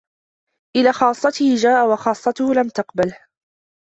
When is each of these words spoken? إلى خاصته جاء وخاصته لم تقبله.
إلى 0.75 0.93
خاصته 0.93 1.55
جاء 1.55 1.91
وخاصته 1.93 2.53
لم 2.53 2.67
تقبله. 2.69 3.17